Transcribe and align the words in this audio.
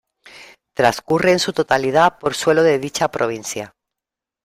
Transcurre 0.73 1.31
en 1.31 1.37
su 1.37 1.53
totalidad 1.53 2.17
por 2.17 2.33
suelo 2.33 2.63
de 2.63 2.79
dicha 2.79 3.11
provincia. 3.11 3.75